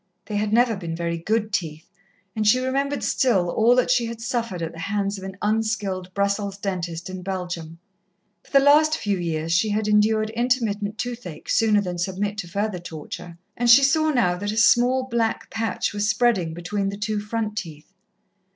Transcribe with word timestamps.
They 0.25 0.37
had 0.37 0.51
never 0.51 0.75
been 0.75 0.95
very 0.95 1.19
good 1.19 1.53
teeth, 1.53 1.87
and 2.35 2.47
she 2.47 2.57
remembered 2.59 3.03
still 3.03 3.51
all 3.51 3.75
that 3.75 3.91
she 3.91 4.07
had 4.07 4.19
suffered 4.19 4.63
at 4.63 4.71
the 4.73 4.79
hands 4.79 5.19
of 5.19 5.23
an 5.23 5.37
unskilled 5.43 6.11
Brussels 6.15 6.57
dentist 6.57 7.07
in 7.07 7.21
Belgium. 7.21 7.77
For 8.43 8.49
the 8.51 8.65
last 8.65 8.97
few 8.97 9.19
years 9.19 9.51
she 9.51 9.69
had 9.69 9.87
endured 9.87 10.31
intermittent 10.31 10.97
toothache, 10.97 11.51
sooner 11.51 11.81
than 11.81 11.99
submit 11.99 12.39
to 12.39 12.47
further 12.47 12.79
torture, 12.79 13.37
and 13.55 13.69
she 13.69 13.83
saw 13.83 14.09
now 14.09 14.35
that 14.37 14.51
a 14.51 14.57
small 14.57 15.03
black 15.03 15.51
patch 15.51 15.93
was 15.93 16.09
spreading 16.09 16.55
between 16.55 16.89
the 16.89 16.97
two 16.97 17.19
front 17.19 17.55
teeth. 17.55 17.93